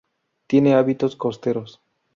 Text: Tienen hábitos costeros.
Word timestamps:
Tienen 0.47 0.73
hábitos 0.77 1.15
costeros. 1.15 1.79